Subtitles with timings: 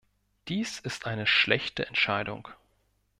[0.47, 2.47] Dies ist eine schlechte Entscheidung.